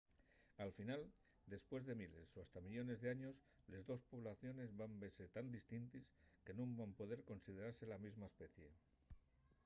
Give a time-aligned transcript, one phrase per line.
[0.63, 1.01] al final
[1.53, 3.35] depués de miles o hasta millones d’años
[3.71, 6.05] les dos poblaciones van vese tan distintes
[6.45, 8.69] que nun van poder considerase la mesma especie